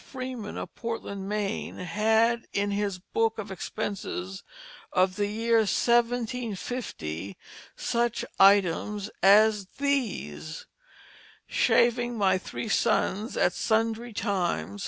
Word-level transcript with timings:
Freeman 0.03 0.57
of 0.57 0.73
Portland, 0.73 1.29
Maine, 1.29 1.75
had 1.77 2.47
in 2.53 2.71
his 2.71 2.97
book 2.97 3.37
of 3.37 3.51
expenses 3.51 4.41
of 4.91 5.15
the 5.15 5.27
year 5.27 5.57
1750, 5.59 7.37
such 7.75 8.25
items 8.39 9.11
as 9.21 9.67
these: 9.77 10.65
"Shaving 11.45 12.17
my 12.17 12.39
three 12.39 12.67
sons 12.67 13.37
at 13.37 13.53
sundry 13.53 14.11
times. 14.11 14.79